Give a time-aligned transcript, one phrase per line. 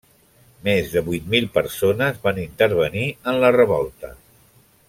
[0.67, 4.15] Més de vuit mil persones van intervenir en la revolta.